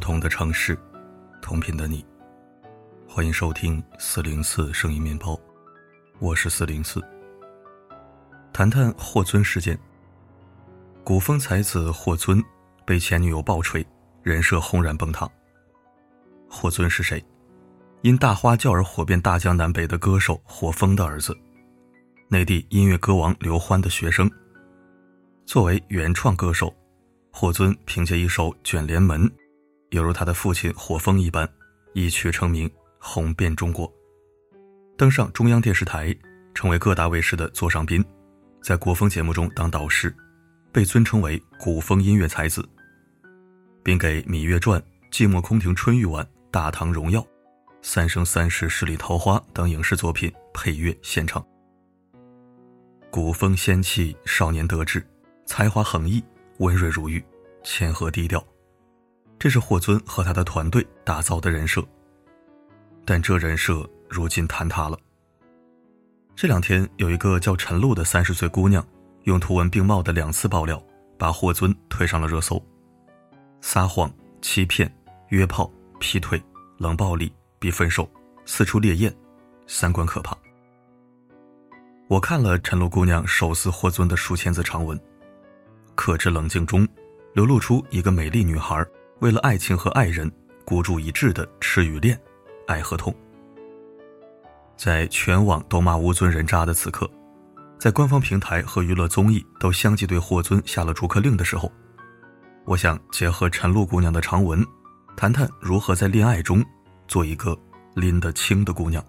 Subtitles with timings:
[0.00, 0.78] 不同的城市，
[1.42, 2.02] 同频的你，
[3.06, 5.38] 欢迎收听四零四声音面包，
[6.20, 7.04] 我是四零四。
[8.50, 9.78] 谈谈霍尊事件。
[11.04, 12.42] 古风才子霍尊
[12.86, 13.86] 被前女友暴锤，
[14.22, 15.28] 人设轰然崩塌。
[16.48, 17.22] 霍尊是谁？
[18.00, 21.36] 因大花轿而火遍大江南北的歌手霍峰的儿子，
[22.26, 24.30] 内地音乐歌王刘欢的学生。
[25.44, 26.74] 作为原创歌手，
[27.30, 29.28] 霍尊凭借一首《卷帘门》。
[29.90, 31.48] 犹如他的父亲火风一般，
[31.94, 33.92] 一曲成名，红遍中国，
[34.96, 36.14] 登上中央电视台，
[36.54, 38.04] 成为各大卫视的座上宾，
[38.62, 40.14] 在国风节目中当导师，
[40.70, 42.64] 被尊称为古风音乐才子，
[43.82, 44.80] 并给《芈月传》
[45.12, 47.20] 《寂寞空庭春欲晚》《大唐荣耀》
[47.82, 51.44] 《三生三世十里桃花》等影视作品配乐献唱。
[53.10, 55.04] 古风仙气，少年得志，
[55.46, 56.22] 才华横溢，
[56.58, 57.20] 温润如玉，
[57.64, 58.40] 谦和低调。
[59.40, 61.82] 这是霍尊和他的团队打造的人设，
[63.06, 64.98] 但这人设如今坍塌了。
[66.36, 68.86] 这两天有一个叫陈露的三十岁姑娘，
[69.22, 70.80] 用图文并茂的两次爆料，
[71.16, 72.62] 把霍尊推上了热搜。
[73.62, 74.94] 撒谎、欺骗、
[75.30, 76.38] 约炮、劈腿、
[76.76, 78.06] 冷暴力、逼分手、
[78.44, 79.10] 四处猎艳，
[79.66, 80.36] 三观可怕。
[82.08, 85.00] 我看了陈露姑娘手撕霍尊的数千字长文，
[85.94, 86.86] 克制冷静中，
[87.32, 88.86] 流露出一个美丽女孩。
[89.20, 90.30] 为了爱情和爱人，
[90.64, 92.18] 孤注一掷的痴与恋，
[92.66, 93.14] 爱和痛。
[94.78, 97.08] 在全网都骂吴尊人渣的此刻，
[97.78, 101.70] 在官方平台和娱乐综艺都相继对霍尊下了逐客令的时候，
[102.64, 104.66] 我想结合陈露姑娘的长文，
[105.18, 106.64] 谈谈如何在恋爱中
[107.06, 107.54] 做一个
[107.94, 109.04] 拎得清的姑娘。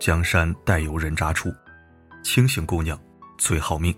[0.00, 1.54] 江山代有人渣出，
[2.24, 2.98] 清醒姑娘
[3.38, 3.94] 最好命。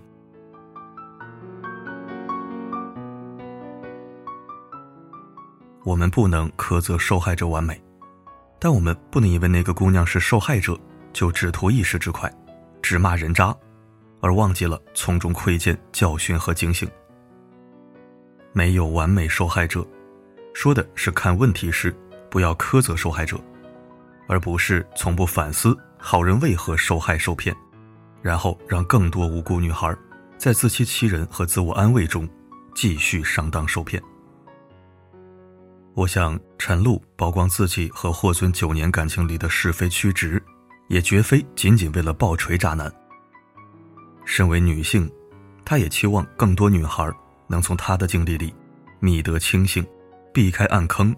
[5.83, 7.81] 我们不能苛责受害者完美，
[8.59, 10.77] 但我们不能因为那个姑娘是受害者，
[11.13, 12.31] 就只图一时之快，
[12.81, 13.55] 只骂人渣，
[14.19, 16.87] 而忘记了从中窥见教训和警醒。
[18.51, 19.85] 没有完美受害者，
[20.53, 21.95] 说的是看问题时
[22.29, 23.39] 不要苛责受害者，
[24.27, 27.55] 而不是从不反思好人为何受害受骗，
[28.21, 29.95] 然后让更多无辜女孩
[30.37, 32.27] 在自欺欺人和自我安慰中
[32.75, 34.01] 继续上当受骗。
[35.99, 40.41] 我想，陈露曝光自己和霍尊九年感情里的是非曲直，
[40.87, 42.89] 也绝非仅仅为了暴锤渣男。
[44.23, 45.11] 身为女性，
[45.65, 47.11] 她也期望更多女孩
[47.47, 48.55] 能从她的经历里
[49.01, 49.85] 觅得清醒，
[50.33, 51.13] 避开暗坑，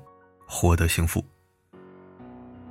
[0.47, 1.23] 获得幸福。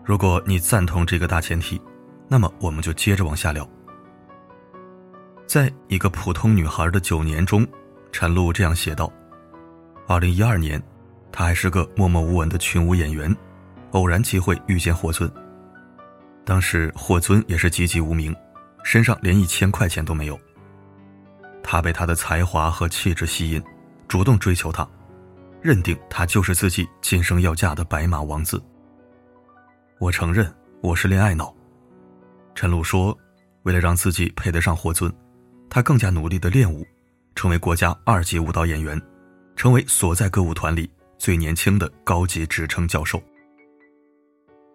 [0.05, 1.81] 如果你赞同这个大前提，
[2.27, 3.65] 那么我们就接着往下聊。
[5.47, 7.65] 在一个普通女孩的九年中，
[8.11, 9.13] 陈露这样写道
[10.09, 10.83] ：“二零一二年。”
[11.33, 13.35] 他还是个默默无闻的群舞演员，
[13.93, 15.31] 偶然机会遇见霍尊。
[16.45, 18.35] 当时霍尊也是籍籍无名，
[18.83, 20.39] 身上连一千块钱都没有。
[21.63, 23.63] 他被他的才华和气质吸引，
[24.09, 24.89] 主动追求他，
[25.63, 28.61] 认定他就是自己今生要嫁的白马王子。
[29.99, 31.55] 我承认我是恋爱脑。
[32.55, 33.17] 陈露说，
[33.63, 35.13] 为了让自己配得上霍尊，
[35.69, 36.85] 他更加努力的练舞，
[37.35, 39.01] 成为国家二级舞蹈演员，
[39.55, 40.91] 成为所在歌舞团里。
[41.21, 43.23] 最年轻的高级职称教授。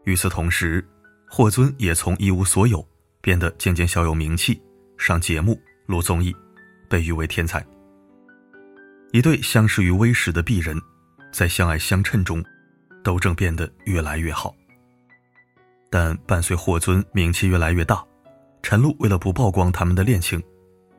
[0.04, 0.88] 与此同时，
[1.28, 2.88] 霍尊也从一无所有
[3.20, 4.62] 变得渐渐小有名气，
[4.96, 6.34] 上节目、录综艺，
[6.88, 7.66] 被誉为天才。
[9.12, 10.80] 一对相识于微时的璧人，
[11.32, 12.46] 在相爱相衬中，
[13.04, 14.54] 都正变得越来越好。
[15.90, 18.06] 但伴随霍尊名气越来越大，
[18.62, 20.40] 陈露为了不曝光他们的恋情，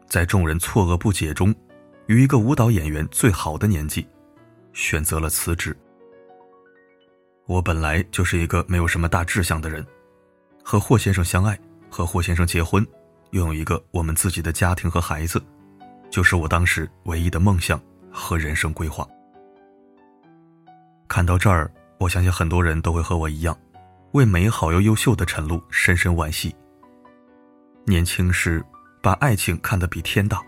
[0.09, 1.55] 在众人错愕不解中，
[2.09, 4.05] 与一个舞蹈演员最好的年纪。
[4.77, 5.75] 选择了辞职。
[7.47, 9.85] 我本来就是一个没有什么大志向的人，
[10.63, 11.59] 和霍先生相爱，
[11.89, 12.87] 和霍先生结婚，
[13.31, 15.43] 拥有一个我们自己的家庭和孩子，
[16.11, 17.81] 就是我当时唯一的梦想
[18.13, 19.09] 和人生规划。
[21.09, 23.59] 看到这儿，我相信很多人都会和我一样，
[24.13, 26.55] 为美好又优秀的陈露深深惋惜。
[27.87, 28.63] 年轻时
[29.01, 30.45] 把爱情看得比天大，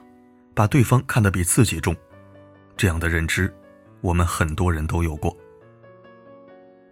[0.54, 1.96] 把对方看得比自己重，
[2.76, 3.50] 这样的认知。
[4.00, 5.36] 我们很多人都有过，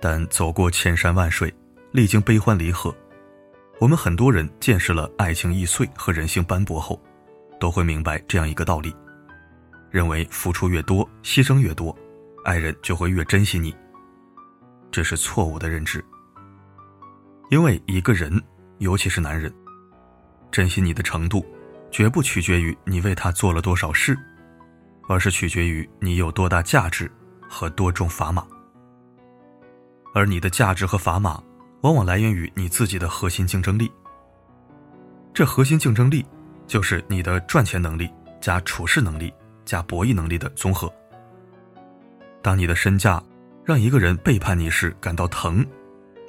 [0.00, 1.52] 但走过千山万水，
[1.92, 2.94] 历经悲欢离合，
[3.78, 7.00] 我们很多人见识了爱情易碎和人性斑驳后，
[7.60, 8.94] 都会明白这样一个道理：
[9.90, 11.96] 认为付出越多，牺牲越多，
[12.44, 13.74] 爱人就会越珍惜你。
[14.90, 16.04] 这是错误的认知。
[17.50, 18.42] 因为一个人，
[18.78, 19.52] 尤其是男人，
[20.50, 21.46] 珍惜你的程度，
[21.90, 24.18] 绝不取决于你为他做了多少事。
[25.08, 27.10] 而是取决于你有多大价值
[27.48, 28.46] 和多重砝码。
[30.14, 31.42] 而你的价值和砝码，
[31.82, 33.90] 往往来源于你自己的核心竞争力。
[35.34, 36.24] 这核心竞争力，
[36.66, 38.10] 就是你的赚钱能力
[38.40, 39.32] 加处事能力
[39.64, 40.90] 加博弈能力的综合。
[42.42, 43.22] 当你的身价
[43.64, 45.64] 让一个人背叛你时感到疼，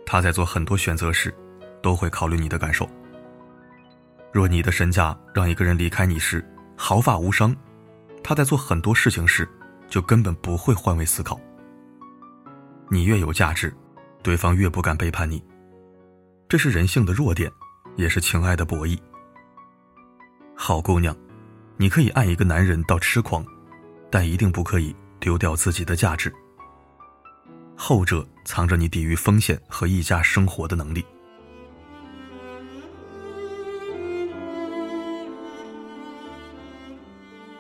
[0.06, 1.34] 他在做很多选择时，
[1.82, 2.90] 都会考虑你的感受。
[4.34, 6.46] 若你的身价让一个人离开你时
[6.76, 7.56] 毫发无伤，
[8.28, 9.48] 他在做很多事情时，
[9.88, 11.40] 就根本不会换位思考。
[12.92, 13.74] 你越有价值，
[14.22, 15.42] 对方越不敢背叛你，
[16.50, 17.50] 这是人性的弱点，
[17.96, 19.00] 也是情爱的博弈。
[20.58, 21.16] 好姑娘，
[21.78, 23.46] 你可以爱一个男人到痴狂，
[24.12, 26.30] 但一定不可以丢掉自己的价值。
[27.78, 31.06] 后者藏着你抵御风险和溢价生活的能力。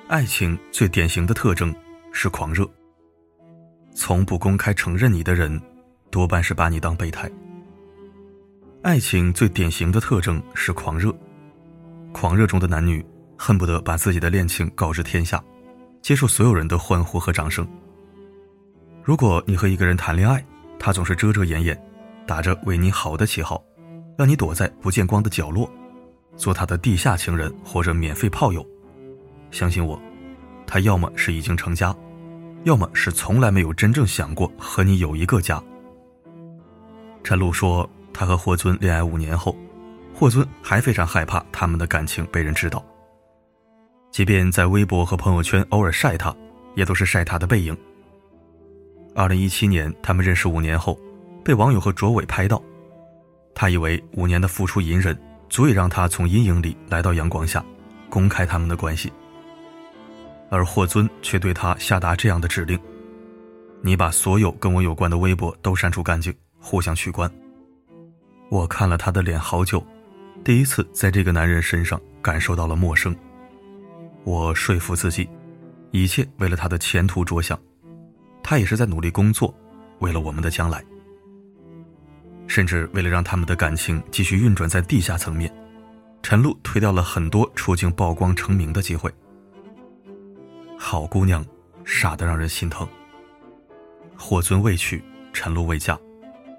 [0.09, 1.75] 爱情最典型的特征
[2.13, 2.65] 是狂热。
[3.93, 5.61] 从不公开承认你的人，
[6.09, 7.29] 多半是把你当备胎。
[8.83, 11.13] 爱情最典型的特征是狂热，
[12.13, 13.05] 狂热中的男女
[13.37, 15.43] 恨不得把自己的恋情告知天下，
[16.01, 17.67] 接受所有人的欢呼和掌声。
[19.03, 20.41] 如果你和一个人谈恋爱，
[20.79, 21.77] 他总是遮遮掩掩，
[22.25, 23.61] 打着为你好的旗号，
[24.17, 25.69] 让你躲在不见光的角落，
[26.37, 28.65] 做他的地下情人或者免费炮友，
[29.57, 29.99] 相信我，
[30.67, 31.95] 他要么是已经成家。
[32.63, 35.59] 要么是从来没有真正想过和你有一个家。
[37.23, 39.57] 陈露说，他和霍尊恋爱五年后，
[40.13, 42.85] 霍尊还非常害怕他们的感情被人知道。
[44.11, 46.35] 即便在微博和朋友圈偶尔晒他，
[46.75, 47.75] 也都是晒他的背影。
[49.15, 50.95] 二零一七年，他们认识五年后，
[51.43, 52.61] 被网友和卓伟拍到，
[53.55, 55.17] 他以为五年的付出隐忍
[55.49, 57.65] 足以让他从阴影里来到阳光下，
[58.07, 59.11] 公开他们的关系。
[60.49, 62.79] 而霍尊却对他下达这样的指令
[63.81, 67.29] ：“你把所有跟我有关的微博都删除干净，互相取关。”
[68.49, 69.85] 我看了他的脸好久，
[70.43, 73.15] 第一次在这个男人身上感受到了陌生。
[74.23, 75.29] 我说服自己，
[75.91, 77.59] 一切为了他的前途着想，
[78.41, 79.53] 他也是在努力工作，
[79.99, 80.81] 为了我们的将来，
[82.47, 85.53] 甚至为了让他们的感情继续运转在地下层面，
[86.23, 89.13] 陈露推掉了很多出镜曝光成名的机会。
[90.77, 91.43] 好姑娘，
[91.83, 92.87] 傻得让人心疼。
[94.15, 95.03] 霍尊未娶，
[95.33, 95.99] 陈露未嫁，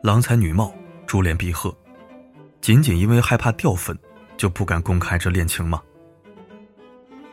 [0.03, 0.75] 郎才女貌，
[1.07, 1.75] 珠联璧合，
[2.61, 3.97] 仅仅因为害怕掉粉，
[4.37, 5.81] 就不敢公开这恋情吗？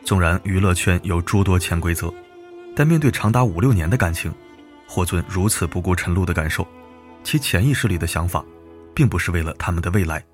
[0.04, 2.12] 纵然娱乐圈有诸多潜规则，
[2.74, 4.32] 但面对长达五六年的感情，
[4.88, 6.66] 霍尊如此不顾陈露的感受，
[7.24, 8.44] 其潜意识里的想法，
[8.94, 10.24] 并不是为了他们的未来，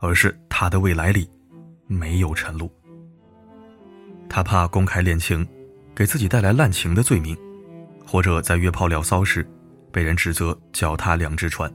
[0.00, 1.30] 而是他的未来里
[1.86, 2.70] 没有陈露。
[4.28, 5.46] 他怕公开恋情。
[5.94, 7.36] 给自己带来滥情的罪名，
[8.04, 9.46] 或者在约炮聊骚时，
[9.92, 11.70] 被人指责脚踏两只船，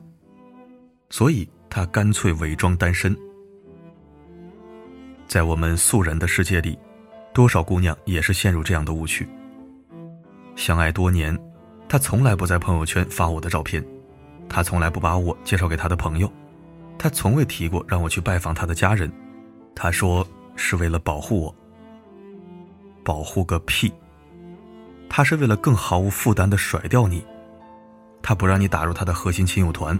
[1.09, 3.15] 所以他干脆伪装单身。
[5.25, 6.77] 在我们素人的世界里，
[7.33, 9.27] 多少姑娘也是陷入这样的误区。
[10.55, 11.37] 相爱多年，
[11.87, 13.81] 他从来不在朋友圈发我的照片，
[14.49, 16.29] 他从来不把我介绍给他的朋友，
[16.97, 19.09] 他从未提过让我去拜访他的家人，
[19.73, 20.27] 他说
[20.57, 21.55] 是为了保护我。
[23.05, 23.91] 保护个屁！
[25.09, 27.25] 他是为了更毫无负担的甩掉你，
[28.21, 29.99] 他不让你打入他的核心亲友团，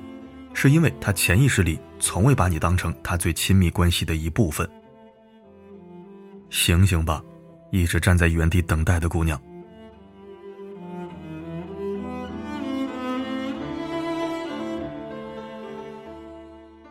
[0.54, 4.70] 是因为他潜意识里从未把你当成他最亲密关系的一部分。
[6.50, 7.22] 醒醒吧，
[7.72, 9.40] 一直站在原地等待的姑娘。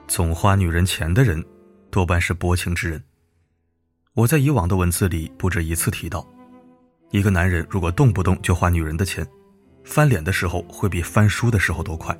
[0.06, 1.42] 总花女人钱的人，
[1.90, 3.02] 多半是薄情之人。
[4.14, 6.26] 我在以往的文字里不止一次提到。
[7.10, 9.26] 一个男人如果动不动就花女人的钱，
[9.82, 12.16] 翻脸的时候会比翻书的时候都快。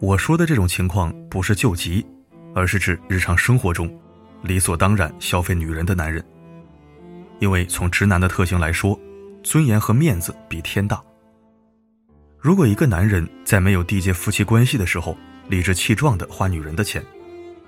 [0.00, 2.04] 我说的这种情况不是救急，
[2.54, 3.88] 而是指日常生活中
[4.42, 6.24] 理所当然消费女人的男人。
[7.38, 8.98] 因为从直男的特性来说，
[9.44, 11.00] 尊严和面子比天大。
[12.38, 15.16] 如果一个男人在没有缔结夫妻关系的时候
[15.48, 17.04] 理直气壮地花女人的钱，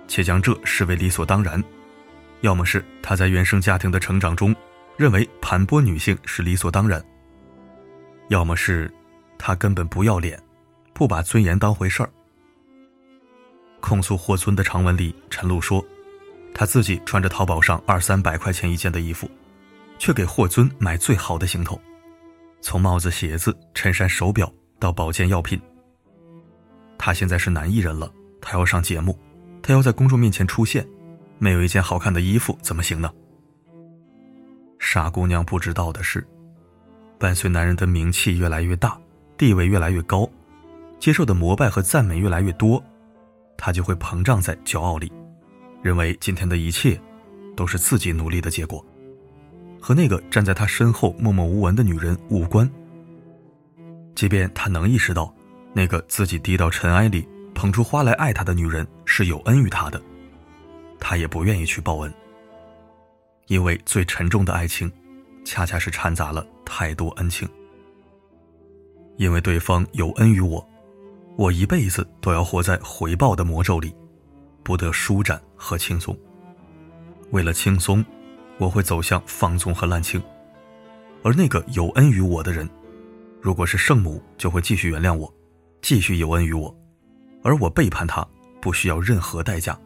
[0.08, 1.62] 且将这视为理所当然，
[2.40, 4.54] 要么是他在原生家庭的成长中。
[5.00, 7.02] 认为盘剥女性是理所当然，
[8.28, 8.92] 要么是
[9.38, 10.38] 他根本不要脸，
[10.92, 12.10] 不把尊严当回事儿。
[13.80, 15.82] 控诉霍尊的长文里，陈露说，
[16.52, 19.26] 他自己穿着淘宝上二三百块钱一件的衣服，
[19.98, 21.80] 却给霍尊买最好的行头，
[22.60, 25.58] 从帽子、鞋子、衬衫、手表到保健药品。
[26.98, 29.18] 他现在是男艺人了，他要上节目，
[29.62, 30.86] 他要在公众面前出现，
[31.38, 33.10] 没有一件好看的衣服怎么行呢？
[34.80, 36.26] 傻姑娘不知道的是，
[37.18, 38.98] 伴随男人的名气越来越大，
[39.36, 40.28] 地位越来越高，
[40.98, 42.82] 接受的膜拜和赞美越来越多，
[43.58, 45.12] 他就会膨胀在骄傲里，
[45.82, 46.98] 认为今天的一切
[47.54, 48.84] 都是自己努力的结果，
[49.78, 52.68] 和那个站在他身后默默无闻的女人无关。
[54.14, 55.32] 即便他能意识到，
[55.74, 60.02] 那个自己低到尘埃里捧出花来爱他的女人是有恩于他的，
[60.98, 62.12] 他也不愿意去报恩，
[63.50, 64.90] 因为最沉重的爱情。
[65.42, 67.48] 恰恰是掺杂了太多恩情，
[69.16, 70.64] 因为对方有恩于我，
[71.36, 73.92] 我一辈子都要活在回报的魔咒里，
[74.62, 76.16] 不得舒展和轻松。
[77.30, 78.04] 为了轻松，
[78.58, 80.22] 我会走向放纵和滥情，
[81.24, 82.68] 而那个有恩于我的人，
[83.40, 85.32] 如果是圣母，就会继续原谅我，
[85.80, 86.72] 继续有恩于我，
[87.42, 88.24] 而我背叛他
[88.60, 89.76] 不需要任何代价。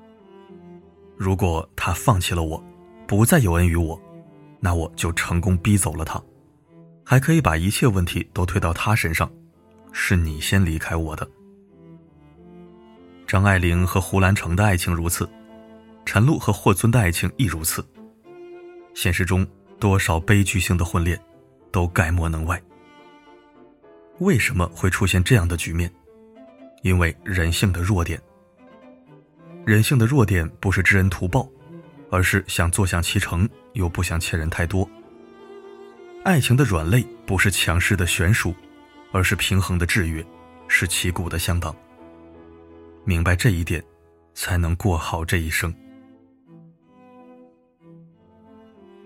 [1.16, 2.62] 如果他放弃了我，
[3.06, 4.00] 不再有恩于我。
[4.60, 6.22] 那我就成功逼走了他，
[7.04, 9.30] 还可以把一切问题都推到他身上，
[9.92, 11.28] 是你先离开我的。
[13.26, 15.28] 张爱玲和胡兰成的爱情如此，
[16.06, 17.84] 陈露和霍尊的爱情亦如此。
[18.94, 19.46] 现实中
[19.78, 21.20] 多少悲剧性的婚恋，
[21.70, 22.62] 都概莫能外。
[24.20, 25.92] 为什么会出现这样的局面？
[26.82, 28.18] 因为人性的弱点。
[29.66, 31.46] 人性的弱点不是知恩图报。
[32.14, 34.88] 而是想坐享其成，又不想欠人太多。
[36.22, 38.54] 爱情的软肋不是强势的悬殊，
[39.10, 40.24] 而是平衡的制约，
[40.68, 41.74] 是旗鼓的相当。
[43.02, 43.82] 明白这一点，
[44.32, 45.74] 才能过好这一生。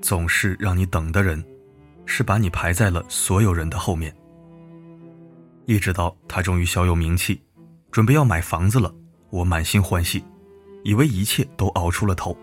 [0.02, 1.42] 总是让你等的人，
[2.04, 4.14] 是把你排在了所有人的后面。
[5.64, 7.40] 一直到他终于小有名气，
[7.90, 8.94] 准备要买房子了，
[9.30, 10.22] 我满心欢喜，
[10.84, 12.36] 以为一切都熬出了头。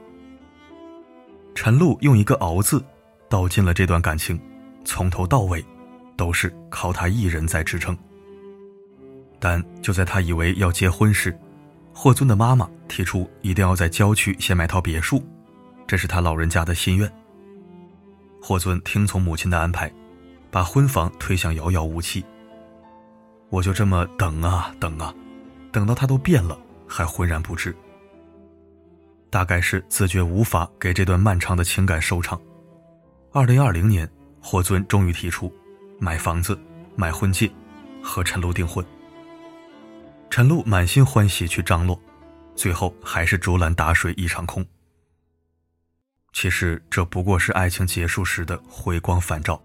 [1.56, 2.84] 陈露用一个“熬”字，
[3.30, 4.40] 道尽了这段感情，
[4.84, 5.66] 从头到尾，
[6.16, 7.98] 都是靠他一人在支撑。
[9.40, 11.36] 但就在他以为要结婚时，
[11.94, 15.24] 霍尊的妈妈提出一定要在郊区先买套别墅，
[15.88, 17.12] 这是他老人家的心愿。
[18.42, 19.92] 霍尊听从母亲的安排，
[20.52, 22.24] 把婚房推向遥遥无期。
[23.50, 25.14] 我就这么等啊等啊，
[25.72, 27.76] 等到他都变了，还浑然不知。
[29.30, 32.40] 大概是自觉无法给这段漫长的情感收场。
[33.32, 34.10] 二零二零年，
[34.42, 35.54] 霍尊终于提出
[36.00, 36.58] 买房子、
[36.96, 37.52] 买婚戒，
[38.02, 38.86] 和陈露订婚。
[40.30, 42.00] 陈露满心欢喜去张罗，
[42.56, 44.66] 最后还是竹篮打水一场空。
[46.34, 49.62] 其实这不过是爱情结束时的回光返照。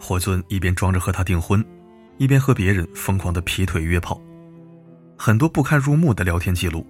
[0.00, 1.64] 霍尊一边装着和他订婚，
[2.18, 4.20] 一边和别人疯狂的劈腿约炮，
[5.18, 6.86] 很多不堪入目的聊天记录。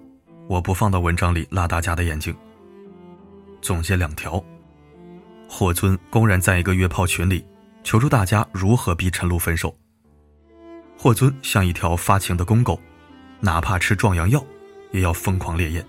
[0.47, 2.35] 我不放到文章里拉大家的眼睛。
[3.61, 4.43] 总结两条：
[5.47, 7.45] 霍尊公然在一个约炮群里
[7.83, 9.75] 求助大家如何逼陈露分手。
[10.97, 12.79] 霍尊像一条发情的公狗，
[13.39, 14.43] 哪怕吃壮阳药，
[14.91, 15.85] 也要疯狂烈焰。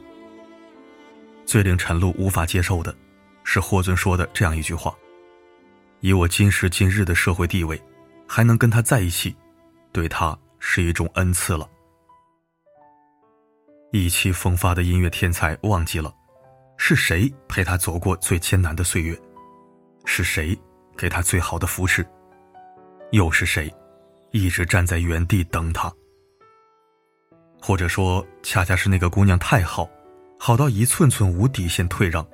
[1.46, 2.94] 最令陈露无法接受的，
[3.44, 4.94] 是霍尊说的这样一句话
[6.00, 7.80] ：“以我今时今日的社会地位，
[8.26, 9.34] 还能跟他在一起，
[9.92, 11.66] 对他是一种恩赐了。”
[13.90, 16.12] 意气风发的音乐天才忘记了，
[16.76, 19.18] 是谁陪他走过最艰难的岁月？
[20.04, 20.58] 是谁
[20.94, 22.06] 给他最好的扶持？
[23.12, 23.72] 又是谁
[24.30, 25.90] 一直站在原地等他？
[27.62, 29.88] 或者说，恰恰是那个姑娘太好，
[30.38, 32.26] 好到一寸寸无底线退让，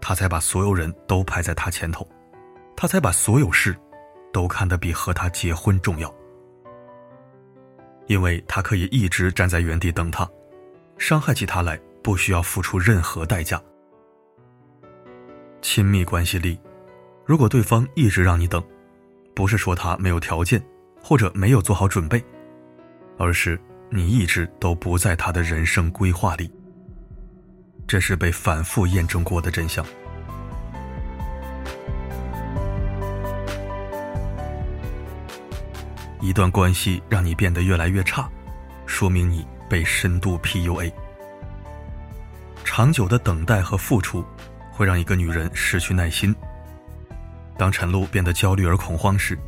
[0.00, 2.08] 他才把所有人都排在他前头，
[2.76, 3.76] 他才把所有事
[4.32, 6.14] 都看得比和他结婚重要，
[8.06, 10.28] 因为他可以一直站在原地等他。
[10.98, 13.60] 伤害起他来不需要付出任何代价。
[15.62, 16.60] 亲密关系里，
[17.24, 18.62] 如果对方一直让你等，
[19.34, 20.62] 不是说他没有条件
[21.02, 22.22] 或者没有做好准备，
[23.18, 23.58] 而是
[23.90, 26.52] 你一直都不在他的人生规划里。
[27.86, 29.84] 这是被反复验证过的真相。
[36.20, 38.26] 一段关系让你变得越来越差，
[38.86, 39.46] 说明你。
[39.68, 40.92] 被深度 PUA，
[42.64, 44.24] 长久的等待和付出，
[44.72, 46.34] 会让一个女人失去耐心。
[47.56, 49.38] 当陈露变得焦虑而恐慌时，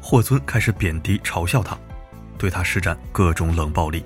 [0.00, 1.76] 霍尊开始贬低嘲笑她，
[2.38, 4.04] 对她施展各种冷暴力，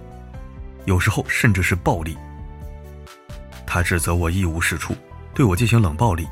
[0.84, 2.16] 有时候甚至是暴力。
[3.66, 4.96] 他指责我一无是处，
[5.32, 6.26] 对我进行冷暴力，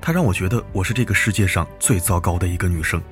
[0.00, 3.02] 他让我觉得我是这个世界上最糟糕的一个女生。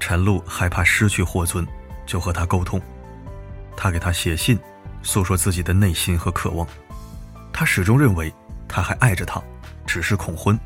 [0.00, 1.66] 陈露害怕失去霍尊，
[2.06, 2.80] 就和他沟通。
[3.80, 4.58] 他给他写信，
[5.04, 6.66] 诉说自己的内心和渴望。
[7.52, 8.34] 他始终认为
[8.66, 9.40] 他还爱着他，
[9.86, 10.58] 只是恐婚。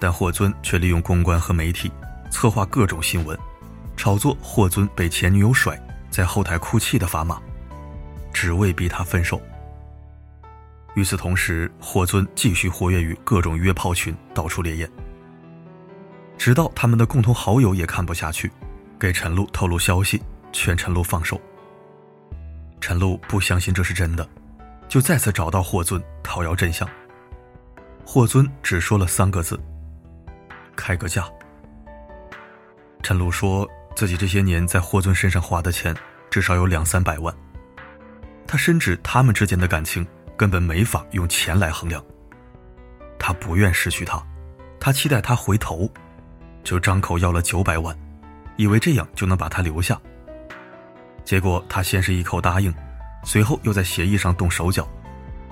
[0.00, 1.92] 但霍尊却利用公关和媒体，
[2.28, 3.38] 策划各种新闻，
[3.96, 7.40] 炒作霍尊被前女友甩，在后台哭泣的砝码，
[8.32, 9.40] 只为逼他分手。
[10.96, 14.90] 与此同时，霍尊继续活跃于各种约炮群，到处猎艳。
[16.36, 18.50] 直到他们的共同好友也看不下去，
[18.98, 20.20] 给陈露透露消息，
[20.52, 21.40] 劝陈露放手。
[22.80, 24.28] 陈露不相信这是真的，
[24.88, 26.88] 就再次找到霍尊讨要真相。
[28.04, 29.60] 霍尊只说了三个字
[30.76, 31.24] ：“开个价。”
[33.02, 35.94] 陈露说自己这些年在霍尊身上花的钱
[36.30, 37.34] 至少有两三百万，
[38.46, 40.06] 他深知他们之间的感情。
[40.36, 42.04] 根本没法用钱来衡量。
[43.18, 44.22] 他不愿失去他，
[44.78, 45.90] 他期待他回头，
[46.62, 47.98] 就张口要了九百万，
[48.56, 49.98] 以为这样就能把他留下。
[51.26, 52.72] 结果他先是一口答应，
[53.24, 54.88] 随后又在协议上动手脚，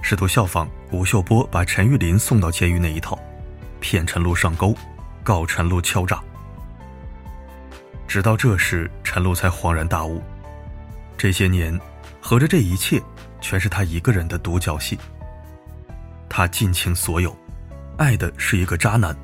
[0.00, 3.18] 试图效仿吴秀波把陈玉林送到监狱那一套，
[3.80, 4.74] 骗陈露上钩，
[5.22, 6.22] 告陈露敲诈。
[8.06, 10.22] 直到这时，陈露才恍然大悟，
[11.18, 11.78] 这些年，
[12.20, 13.02] 合着这一切。
[13.40, 14.98] 全是他一个人的独角戏。
[16.30, 17.36] 他尽倾所有，
[17.98, 19.14] 爱的是一个渣男。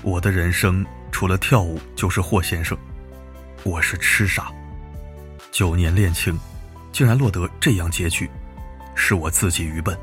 [0.00, 2.78] 我的人生除了跳舞就是霍先生，
[3.64, 4.52] 我是痴傻。
[5.54, 6.36] 九年恋情，
[6.90, 8.28] 竟然落得这样结局，
[8.96, 9.96] 是我自己愚笨。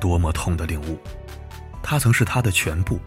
[0.00, 0.98] 多么痛的领悟，
[1.80, 2.98] 他曾是他的全部。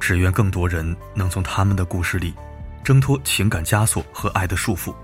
[0.00, 2.32] 只愿更多人能从他们的故事里，
[2.82, 4.94] 挣脱情感枷锁和爱的束缚。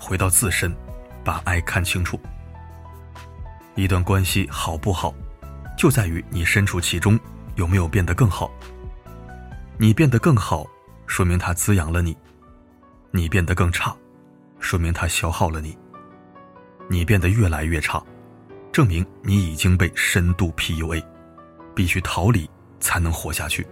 [0.00, 0.74] 回到自身，
[1.22, 2.18] 把爱看清楚。
[3.76, 5.14] 一段关系好不好，
[5.78, 7.16] 就在于你身处其中
[7.54, 8.50] 有没有变得更好。
[9.78, 10.66] 你变得更好，
[11.06, 12.12] 说明它滋养了你；
[13.10, 13.96] 你变得更差，
[14.58, 15.76] 说明他消耗了你。
[16.88, 18.02] 你变得越来越差，
[18.72, 21.04] 证明你已经被深度 PUA，
[21.74, 22.48] 必须逃离
[22.80, 23.66] 才能活下去。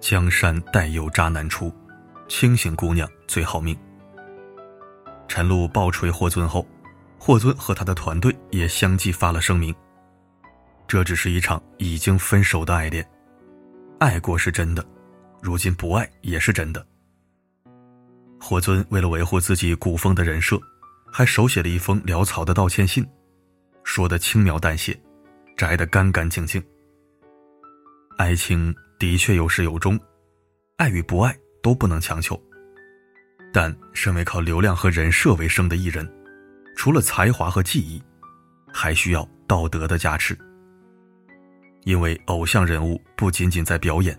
[0.00, 1.72] 江山代有渣男出，
[2.28, 3.76] 清醒姑娘最好命。
[5.26, 6.66] 陈露暴锤霍尊后，
[7.18, 9.74] 霍尊和他的团队也相继发了声明。
[10.86, 13.06] 这只是一场已经分手的爱恋，
[13.98, 14.84] 爱过是真的，
[15.42, 16.86] 如今不爱也是真的。
[18.40, 20.58] 霍尊为了维护自己古风的人设，
[21.12, 23.06] 还手写了一封潦草的道歉信，
[23.84, 24.98] 说的轻描淡写，
[25.56, 26.62] 摘得干干净净。
[28.16, 28.74] 爱情。
[29.00, 29.96] 的确有始有终，
[30.76, 31.32] 爱与不爱
[31.62, 32.36] 都不能强求。
[33.52, 36.04] 但身为靠流量和人设为生的艺人，
[36.76, 38.02] 除了才华和技艺，
[38.72, 40.36] 还需要道德的加持。
[41.88, 44.14] 因为偶像人物不仅仅在表演，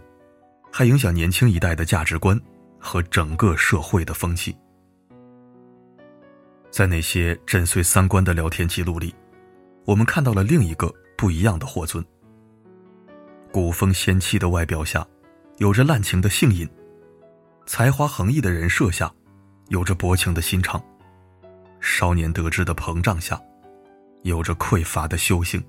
[0.72, 2.36] 还影响年轻一代的价值观
[2.80, 4.58] 和整个社会的风气。
[6.72, 9.14] 在那些震碎三观的聊天记录里，
[9.86, 12.04] 我们看到了另一个不一样的霍尊。
[13.52, 15.06] 古风仙气的外表下，
[15.58, 16.68] 有着滥情的性瘾；
[17.68, 19.14] 才华横溢的人设下，
[19.68, 20.82] 有着薄情的心肠；
[21.80, 23.40] 少年得志的膨胀下，
[24.24, 25.64] 有着匮乏的修行。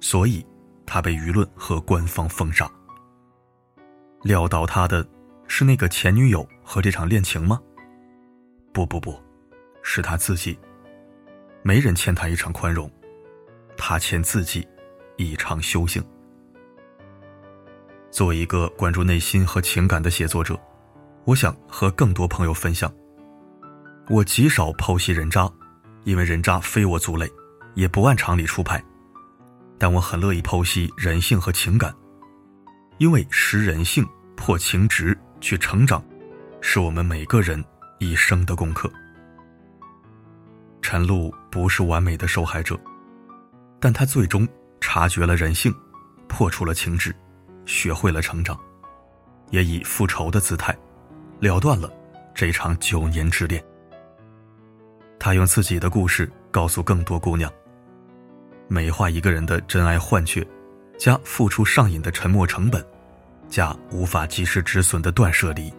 [0.00, 0.46] 所以，
[0.88, 2.68] 他被舆论和官方封杀。
[4.22, 5.06] 撂倒他的，
[5.46, 7.60] 是那个前女友和这场恋情吗？
[8.72, 9.16] 不不不，
[9.82, 10.58] 是他自己。
[11.62, 12.90] 没人欠他一场宽容，
[13.76, 14.66] 他欠自己
[15.16, 16.02] 一场修行。
[18.10, 20.58] 作为一个关注内心和情感的写作者，
[21.24, 22.90] 我想和更多朋友分享。
[24.08, 25.50] 我极少剖析人渣，
[26.04, 27.30] 因为人渣非我族类，
[27.74, 28.82] 也不按常理出牌。
[29.78, 31.94] 但我很乐意剖析人性和情感，
[32.98, 36.02] 因为识人性、破情执、去成长，
[36.60, 37.64] 是我们每个人
[37.98, 38.90] 一生的功课。
[40.82, 42.78] 陈露不是完美的受害者，
[43.78, 44.46] 但她最终
[44.80, 45.74] 察觉了人性，
[46.26, 47.14] 破除了情执。
[47.66, 48.58] 学会了成长，
[49.50, 50.74] 也以复仇的姿态，
[51.38, 51.92] 了断了
[52.34, 53.62] 这场九年之恋。
[55.18, 57.52] 他用自己的故事告诉更多姑娘：
[58.68, 60.46] 美化一个人的真爱幻觉，
[60.98, 62.84] 加付出上瘾的沉默成本，
[63.48, 65.72] 加无法及时止损的断舍离，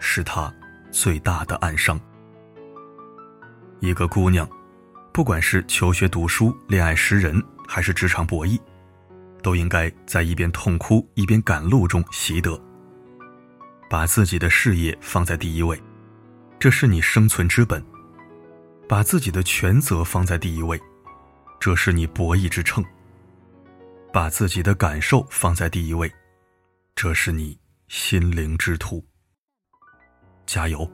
[0.00, 0.52] 是他
[0.90, 2.00] 最大的暗伤。
[3.80, 4.48] 一个姑娘，
[5.12, 8.58] 不管是求学读书、恋爱识人，还是职场博弈。
[9.40, 12.60] 都应该在一边痛哭一边赶路中习得。
[13.88, 15.80] 把自己的事业放在第一位，
[16.58, 17.80] 这是你生存之本；
[18.88, 20.78] 把自己的权责放在第一位，
[21.60, 22.82] 这是你博弈之秤；
[24.12, 26.10] 把自己的感受放在第一位，
[26.94, 29.04] 这是你心灵之土。
[30.46, 30.90] 加油！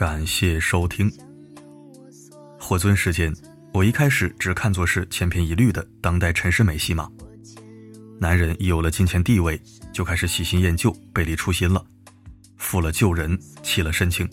[0.00, 1.12] 感谢收听。
[2.58, 3.30] 霍尊事件，
[3.74, 7.06] 我一开始只看作是千篇一律的当代陈世美戏码。
[8.18, 9.60] 男人一有了金钱地位，
[9.92, 11.84] 就开始喜新厌旧、背离初心了，
[12.56, 14.26] 负了旧人，弃了深情，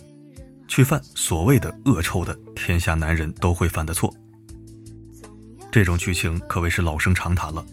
[0.69, 4.15] 去犯所谓的恶臭的天下男人都会犯的错。
[5.69, 7.65] 这种剧情可谓是老生常谈了，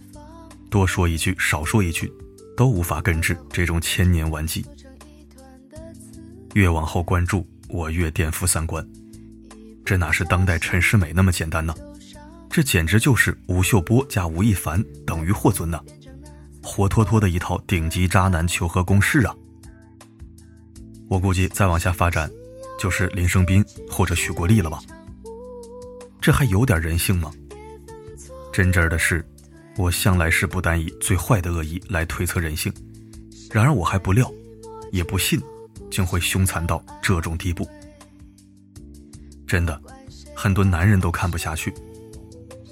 [0.68, 2.12] 多说一句少说一句，
[2.56, 4.66] 都无法根治这种千年顽疾。
[6.54, 8.86] 越往后关注，我越颠覆三观。
[9.84, 11.74] 这哪是当代陈世美那么简单呢？
[12.48, 15.80] 这简直就是吴秀波加吴亦凡等于霍尊呐，
[16.62, 19.34] 活脱脱的一套顶级渣男求和公式啊！
[21.08, 22.30] 我估计再往下发展，
[22.78, 24.80] 就是林生斌或者许国立了吧？
[26.20, 27.32] 这还有点人性吗？
[28.52, 29.26] 真真的是，
[29.76, 32.72] 我向来是不单以最坏的恶意来推测人性，
[33.50, 34.32] 然而我还不料，
[34.92, 35.42] 也不信。
[35.94, 37.64] 竟会凶残到这种地步，
[39.46, 39.80] 真的，
[40.34, 41.72] 很多男人都看不下去，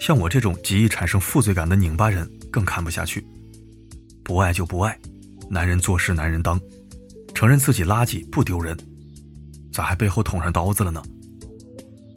[0.00, 3.24] 像我这种极易产生负罪感的拧巴人更看不下去。
[4.24, 4.98] 不爱就不爱，
[5.48, 6.60] 男人做事男人当，
[7.32, 8.76] 承认自己垃圾不丢人，
[9.72, 11.00] 咋还背后捅上刀子了呢？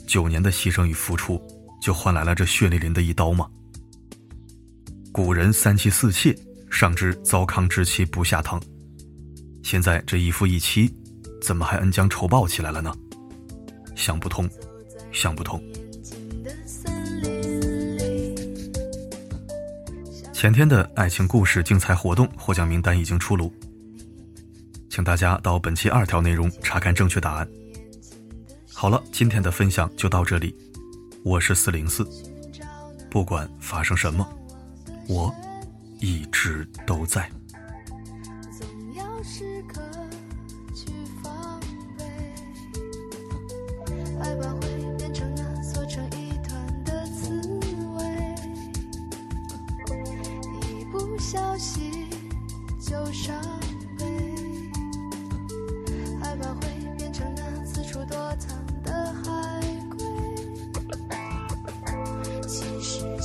[0.08, 1.40] 九年的牺牲与付出，
[1.80, 3.48] 就换来了这血淋淋的一刀吗？
[5.12, 6.36] 古人三妻四妾，
[6.72, 8.60] 尚知糟糠之妻不下堂。
[9.66, 10.94] 现在这一夫一妻，
[11.42, 12.96] 怎么还恩将仇报起来了呢？
[13.96, 14.48] 想不通，
[15.12, 15.60] 想不通。
[20.32, 23.52] 前天的爱情故事竞猜活动获奖名单已经出炉，
[24.88, 27.48] 请大家到本期二条内容查看正确答案。
[28.72, 30.56] 好了，今天的分享就到这里，
[31.24, 32.08] 我是四零四，
[33.10, 34.30] 不管发生什么，
[35.08, 35.34] 我
[36.00, 37.28] 一直都在。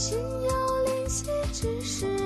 [0.01, 2.20] 心有灵犀，只是。